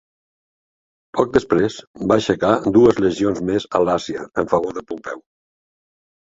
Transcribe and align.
Poc 1.17 1.35
després 1.35 1.77
va 2.11 2.17
aixecar 2.21 2.53
dues 2.77 3.03
legions 3.05 3.43
més 3.51 3.69
a 3.81 3.83
l'Àsia 3.85 4.25
en 4.45 4.51
favor 4.55 4.75
de 4.79 4.85
Pompeu. 4.91 5.23